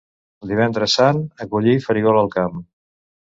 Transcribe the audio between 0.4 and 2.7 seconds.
Divendres Sant, a collir farigola al camp.